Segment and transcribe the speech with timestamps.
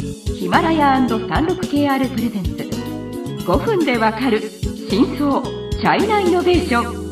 [0.00, 2.50] ヒマラヤ &36KR プレゼンツ。
[3.44, 4.40] 5分でわかる
[4.88, 7.08] 真相チャイナイノベーション。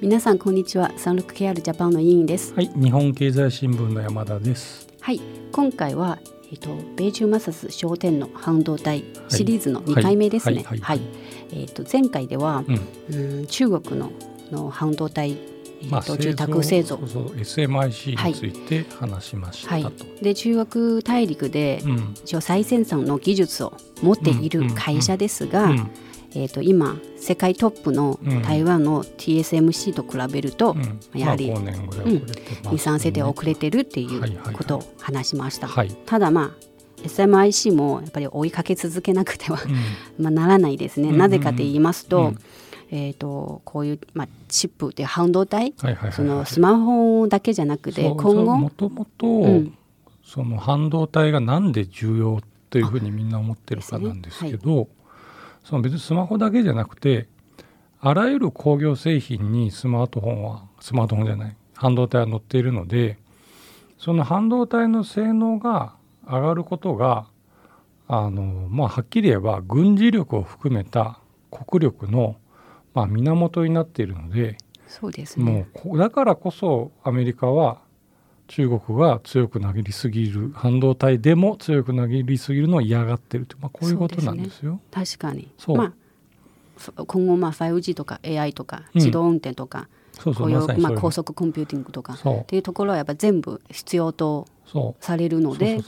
[0.00, 0.90] 皆さんこんにちは。
[0.96, 2.52] 36KR ジャパンの委員です。
[2.54, 4.88] はい、日本経済新聞の山田です。
[5.00, 5.20] はい
[5.52, 6.18] 今回は
[6.50, 10.56] えっと米中摩擦商店の半導体シリーズの2回目ですね。
[10.56, 10.78] はいはい。
[10.80, 11.00] はい。
[11.52, 14.10] えっと前回ではうん、うん中国の
[14.50, 15.36] の半導体
[15.90, 16.96] まあと住宅製造。
[16.98, 20.04] そうそう SMIC について話しましたと。
[20.22, 25.90] で中国大陸でうん、一応最先端の技術を持っている会社ですが、うん。
[26.34, 28.42] えっと今世界トップのうん。
[28.42, 31.00] 台湾の TSMC と比べると、うん。
[31.18, 32.94] やはりまあ、5年ぐらい遅れてます、ね。
[32.94, 34.54] 23世で遅れてるっていはいはいはい。
[34.54, 35.68] うことを話しました。
[35.68, 36.68] はい、ただまあ
[37.04, 39.74] SMIC もやっぱり追いかけ続けなくてはうん。
[40.24, 41.08] まあならないですね。
[41.08, 41.18] うんうん。
[41.18, 42.38] なぜかと言いますと、うん
[42.90, 45.74] えー、とこういう、まあ、チップっていう半導体？
[45.78, 46.12] はいはいはいはい。
[46.12, 48.56] そのスマホだけじゃなくて今後？
[48.56, 49.74] もともとうん。
[50.24, 54.88] その半導体がなんで重要というふうにみんな思ってるかなんですけど
[55.64, 57.28] その別にスマホだけじゃなくて
[58.00, 63.16] あらゆる工業製品にスマートフォンはスマートフォンじゃない半導体は載っているので
[63.98, 65.94] その半導体の性能が
[66.26, 67.26] 上がることが
[68.06, 72.36] あのまあはっきり言えば軍事力を含めた国力の
[72.94, 77.80] まあ源になっているのでそうですもうだからこそアメリカは
[78.48, 84.80] 中国が強く投げりすぎる半導体でも強く投げりすぎるのを嫌がってるとまあ、こういうことなんですよ。
[84.90, 85.52] 確かに。
[85.58, 85.76] そう。
[85.76, 85.92] まあ
[86.78, 89.00] そ今後まあ 5G とか AI とかうん。
[89.00, 95.80] 自動運転とか、そうそこういうまあ高速コンピューティングとかっていうところはやっぱ全部必要とそされるので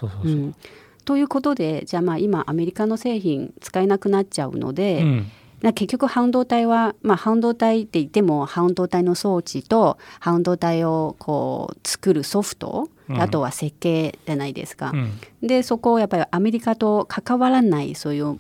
[1.05, 5.17] ということでじゃあまあ今アメリカの製品使えなくなっちゃうのう、で、うん。
[5.17, 5.25] な
[5.61, 13.21] 結局半導体は、まあ、半導体って言っても半導体の装置と半導体をこう作るソフト、うん。
[13.21, 14.93] あとは設計じゃないですか。
[14.95, 15.21] うん。
[15.47, 18.39] でそこをやっぱりアメリカと関わらないそういう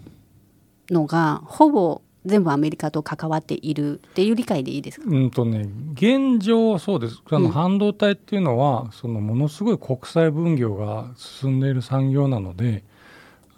[0.90, 7.22] のがほぼ全部アメリカと関わっているっていう理解でいいですか、うんとね現状そうです。
[7.30, 7.44] あうん。
[7.44, 12.84] の半導体っていうのは、そのものすごい国際分業が進んでいる産業なので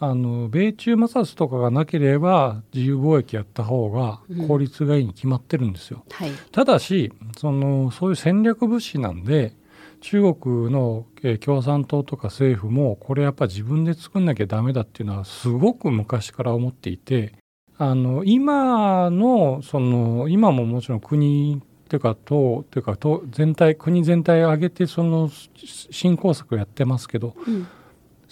[0.05, 4.19] あの米中摩擦とかがなければ自由貿易やった方が
[4.49, 6.03] 効率がいいに決まってるんですよ。
[6.11, 9.55] はい、ただしそのそういう戦略物資なんで
[10.01, 17.31] 中国のえー共産党とか政府もこれやっぱ自分で作んなきゃダメだっていうのはすごく昔から思っていて
[17.77, 27.67] あの今のその今ももちろん国っていうか党っていうか党全体国全体を挙げてその振興策をやってますけどうん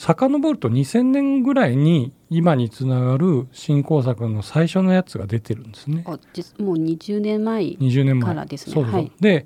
[0.02, 6.04] 遡ると2000年ぐらいに今につながる振興策の最初のやつが出てるんですね。
[6.08, 8.34] あ実もう20年前20年前。
[8.34, 8.74] からですね。
[8.74, 9.12] そうそうはい。
[9.20, 9.46] で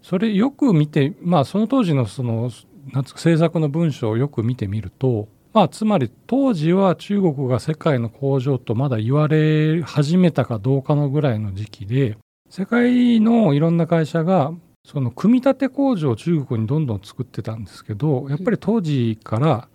[0.00, 2.50] それよく見てまあその当時のその
[2.94, 12.16] なんつ政策の文章をよく見てみるとまあつまり当時は中国が世界の工場とまだ言われ始めたかどうかのぐらいの時期で
[12.48, 19.68] 世界のいろんな会社がその組み立て工場を中国にどんどん作ってたんですけどやっぱり当時から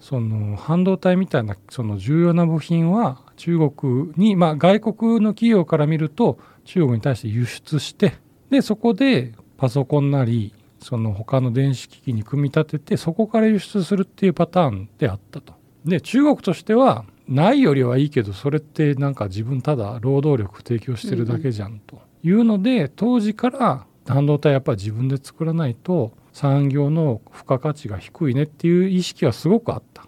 [0.00, 8.14] その半導体みたいなその重要な部品は中国に、まあ、外国の企業から見ると中国に対して輸出して
[8.50, 15.54] でそこでパソコンなりその他の電子機器に組み立ててそこから輸出するっていうパターンであったと。
[15.84, 30.04] で中国としてはないよりはいいけどそれってなんか自分ただ労働力提供してるだけじゃんというので当時から半導体やっぱり自分で作らないと産業の付加価値が低いねっていう意識はすごくあった。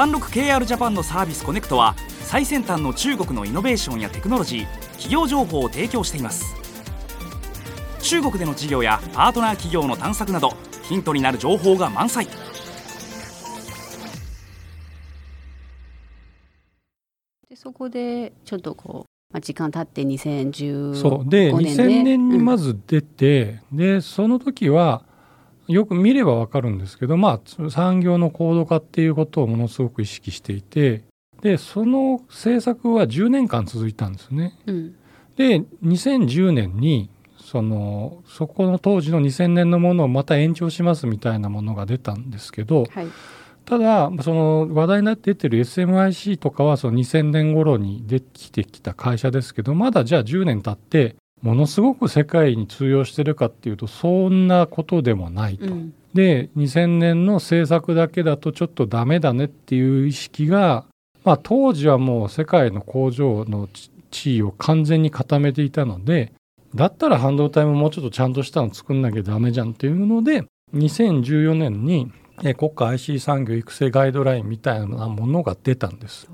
[0.00, 6.54] 36KR ジャパンのサービスコネクトは最先端の中国のイノベーションやテクノロジー企業情報を提供しています
[8.00, 12.26] 中国での事業やパートナー企業の探索などヒントになる情報が満載
[17.48, 21.28] でそこでちょっとこう、まあ、時間経って2015年そう。
[21.28, 25.04] で2000年にまず、ず出て、でその時は
[25.68, 31.04] よく見ればわかるんですけどまあ産業の高度化っていうことをものすごく意識していて
[31.42, 34.58] でその政策は10年間続いたんですね。
[34.66, 34.96] うん。
[35.36, 37.08] で2010年に
[37.38, 43.06] そのそこの当時の2000年のものをまた延長しますみたいなものが出たんですけどはい
[43.70, 55.66] ただその話題になって出てる SMIC とかはその2000年頃にできてきた会社ですけどまだじゃあ10年経ってものすごく世界に通用してるかっていうとそんなことでもないと。
[55.66, 60.84] うんで2000年の政策だけだとちょっとダメだねっていう意識が、
[61.22, 66.32] まあ、当時はもう世界の工場の地地位を完全に固めていたので
[66.74, 70.44] だったら半導体ももうちょっとちゃんとしたの作んなきゃダメじゃんっていうので
[70.74, 72.10] 2014年に
[72.42, 76.28] え国家 IC 産業育成ガイドラインみたいなものが出たんです。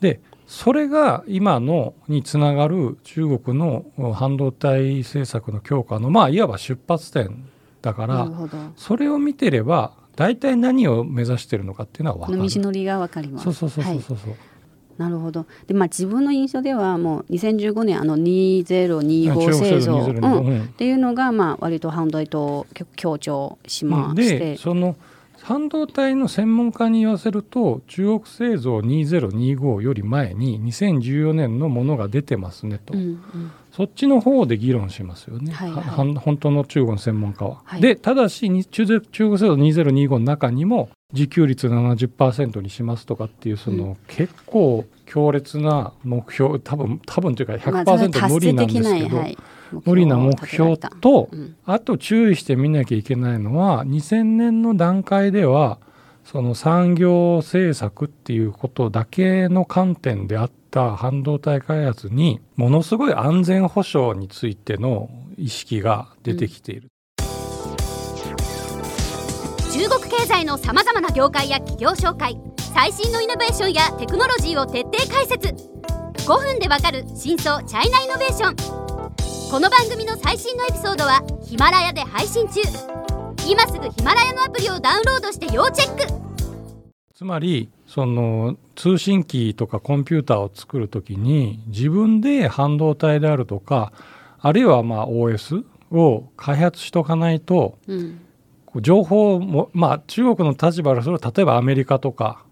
[0.00, 3.84] でそれが今のにつながる中国の
[4.14, 7.48] 半導体政策の強化のまあいわば出発点
[7.80, 8.30] だから
[8.76, 12.48] それを見てれば大体何を目指してるのかっていうのは分かる。
[12.48, 13.44] 道のりが分かります。
[13.44, 14.38] そうそうそうそうそう、はい。
[14.96, 15.46] なるほど。
[15.66, 24.96] で、まあ、自分の印象ではもう2015年あの2025製造、うん、っていうのがまあ割と半導体と強調しまして、でその
[25.44, 37.60] 半導体の専門家に言わせると中国製造2025より前に2014年のものが出てますねと、うんうん、そっちの方で議論しますよね、はいはい、本当の中国の専門家は。
[37.64, 49.18] はい、でただし中中国製造2025の中にも自給率70%にしますとかっていうその、うん、結構強烈な目標多分多分というか100%無理なんですけど。
[49.18, 49.36] はい
[49.84, 55.78] 無理な目標と、うん、あと注意して見なきゃいけないのは2000年の段階では
[56.24, 66.88] その産業政策っていうことだけの観点であった半導体開発にものすごい安全保障についての意識が出てきている。
[67.18, 67.24] うん、
[69.72, 72.38] 中国経済のさまざまな業界や企業紹介
[72.72, 75.54] 最新のイノベーションやテクノロジーを徹底解説。
[76.26, 78.83] 5分でわかる真相チャイナイノベーション
[79.54, 82.60] この番組の最新のエピソードはヒマラヤで配信中。
[83.48, 86.12] 今すぐヒマラヤのアプリをダウンロードして要チェック。
[87.14, 93.92] つまりその通信機とかコンピューターを作る時に自分で半導体であるとか
[94.40, 98.20] あるいはまあ OS を開発しとかないと、うん、
[98.80, 102.44] 情報もまあ中国の立場からすると例えばアメリカとか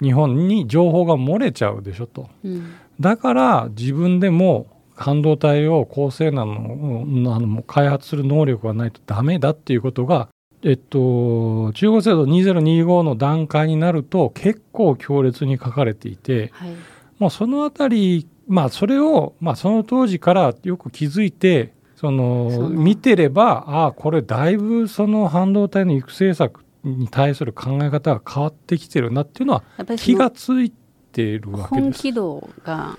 [0.00, 4.68] 日本に情報が漏れちゃうでしょと、うん、だから自分でも
[5.02, 10.28] 半導体を高性能のあの開発する能力がないとダメだっていうことが、
[10.62, 16.76] えっと、中国制度2025の段階になると結構強烈に書かれていて、はい、
[17.18, 29.62] もうそのあたり、まあ、それを、まあ、その当時からよく気づいてその見てればああこれだいぶその半導体の育成策に対する考え方が変わってきてるなっていうのは
[29.96, 30.70] 気がつい
[31.12, 31.82] てるわけです。
[31.82, 32.98] 本気度が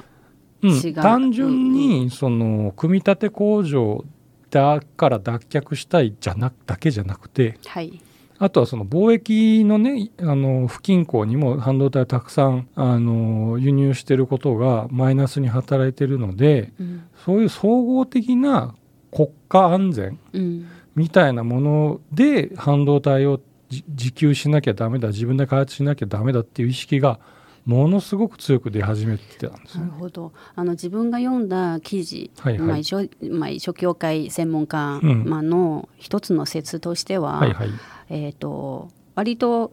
[0.64, 4.06] うん、単純にその組み立て工場
[4.50, 8.02] だから脱却したいじゃなだけじゃなくて、はい、
[8.38, 18.76] あとはその貿易のねあの不均衡にも半導体をたくさんあの輸入してることがマイナスに働いてるので、うん、そういう総合的な
[19.12, 20.20] 国家安全
[20.96, 23.40] みたいなもので半導体を
[23.88, 27.20] 自給しなきゃダメだ自分で開発しなきゃダメだっていう意識が
[27.66, 30.34] ものすごく強く出始めてたんです、ね、なるほど。
[30.56, 37.70] あの自分が読んだ記事、はいはい、まあ、一緒まあ、一緒協会専門家、うん、まあの一つの説としては、はいはい、
[38.10, 39.72] えーと、割と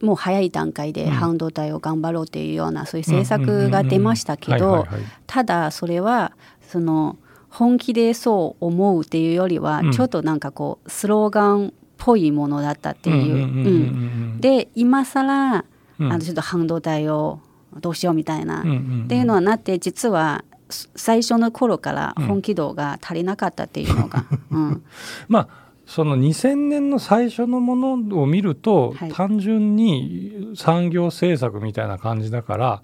[0.00, 4.86] もう早い段階で半導体を頑張ろうっていうような、うん、そういう政策が出ましたけど
[5.26, 7.16] ただそれはその
[7.48, 14.40] 本気でそう思うっていうよりは、ちょっとなんかこうスローガンっぽいものだったっていう。
[14.40, 15.64] で今更
[15.98, 17.40] あのちょっと半導体を
[17.80, 18.62] どうしようみたいな、っ
[19.08, 24.24] ていうのはなって実は最初の頃から本気度が足りなかったっていうのが。
[24.50, 24.82] うん、
[25.28, 32.82] まあその2000年の最初のものを見ると、はい、単純に産業政策みたいな感じだから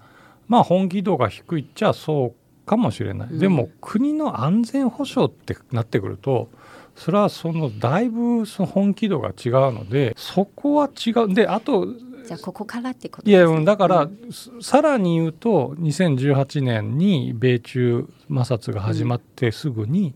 [0.48, 6.50] まあ本気度が低いっちゃそうかもしれない、うん、でも国の安全保障ってなってくると
[6.94, 11.32] それはそのだいぶその本気度が違うのでそこは違う。
[11.32, 11.86] であと
[12.26, 20.14] じゃあここからってこといやだから、うん、さらに言うと2018年に米中摩擦が始まってすぐに、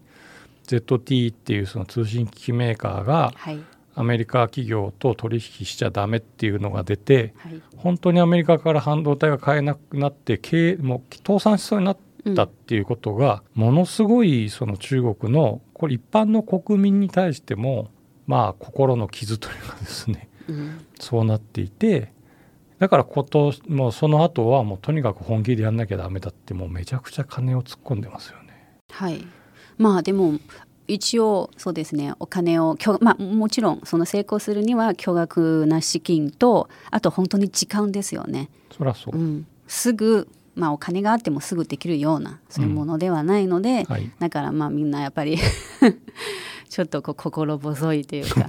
[0.70, 3.60] うん、ZT っていうその通信機器メーカーが、はい、
[3.94, 11.96] アメリカ企業と取引しちゃダメっていうのが出て、はい、本当にアメリカから半導体が買えなくなって経もう倒産しそうになっ
[12.34, 17.90] たっていうことが、うん、ものすごいその中国のこれ一般の国民に対しても
[18.26, 20.28] まあ心の傷というかですね
[20.98, 22.12] そうなっていて
[22.78, 28.80] だから今年もうその後はもうとにかく本気でやんなきゃダメだってもうめちゃくちゃ金を突っ込んでますよね。
[28.90, 29.24] はい。
[29.78, 30.38] まあでも
[30.86, 38.50] 一応そうですねお金をまあ、もちろんその成功するには巨額な資金とあと本当に時間ですよね。
[38.70, 43.84] そそう、うん、すぐまあ、お金があってもすぐできるようなそういうものではないので、うん。
[43.86, 45.38] はい、だからまあみんなやっぱり
[46.68, 48.48] ちょっとこう心細いというか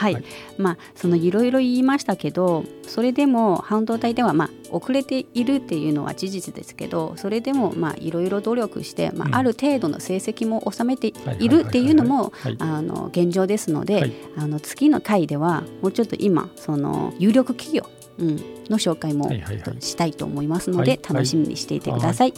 [0.00, 0.24] はい、はい、
[0.56, 17.84] まあそのいろいろ言いましたけどそれでも半導体ではまあ遅れているっていうのは事実ですけどそれでもまあいろいろ努力して、まあ、ある程度の成績も収めているっていうのもあの現状ですので、はい、あの次の回ではもうちょっと今その有力企業、
[18.18, 18.36] うん、
[18.70, 19.30] の紹介も
[19.80, 22.32] したいと思いますので、楽しみにしていてください。